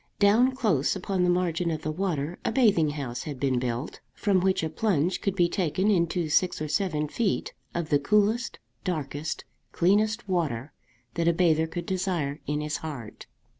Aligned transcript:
Down 0.17 0.55
close 0.55 0.95
upon 0.95 1.21
the 1.23 1.29
margin 1.29 1.69
of 1.69 1.83
the 1.83 1.91
water 1.91 2.39
a 2.43 2.51
bathing 2.51 2.89
house 2.89 3.21
had 3.25 3.39
been 3.39 3.59
built, 3.59 3.99
from 4.15 4.39
which 4.39 4.63
a 4.63 4.69
plunge 4.71 5.21
could 5.21 5.35
be 5.35 5.47
taken 5.47 5.91
into 5.91 6.27
six 6.27 6.59
or 6.59 6.67
seven 6.67 7.07
feet 7.07 7.53
of 7.75 7.89
the 7.89 7.99
coolest, 7.99 8.57
darkest, 8.83 9.45
cleanest 9.71 10.27
water 10.27 10.73
that 11.13 11.27
a 11.27 11.33
bather 11.33 11.67
could 11.67 11.85
desire 11.85 12.39
in 12.47 12.61
his 12.61 12.77
heart. 12.77 13.27